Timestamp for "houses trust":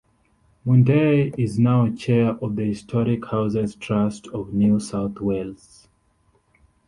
3.27-4.25